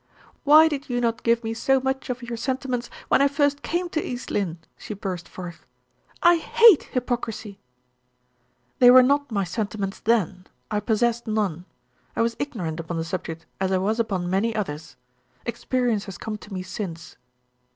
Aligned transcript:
"Why 0.45 0.67
did 0.67 0.89
you 0.89 0.99
not 0.99 1.21
give 1.21 1.43
me 1.43 1.53
so 1.53 1.79
much 1.79 2.09
of 2.09 2.23
your 2.23 2.35
sentiments 2.35 2.89
when 3.07 3.21
I 3.21 3.27
first 3.27 3.61
came 3.61 3.87
to 3.89 4.03
East 4.03 4.31
Lynne?" 4.31 4.57
she 4.75 4.95
burst 4.95 5.29
forth. 5.29 5.63
"I 6.23 6.37
hate 6.37 6.85
hypocrisy." 6.91 7.59
"They 8.79 8.89
were 8.89 9.03
not 9.03 9.31
my 9.31 9.43
sentiments 9.43 9.99
then; 9.99 10.47
I 10.71 10.79
possessed 10.79 11.27
none. 11.27 11.65
I 12.15 12.23
was 12.23 12.35
ignorant 12.39 12.79
upon 12.79 12.97
the 12.97 13.03
subject 13.05 13.45
as 13.59 13.71
I 13.71 13.77
was 13.77 13.99
upon 13.99 14.27
many 14.27 14.55
others. 14.55 14.95
Experience 15.45 16.05
has 16.05 16.17
come 16.17 16.35
to 16.39 16.51
me 16.51 16.63
since." 16.63 17.15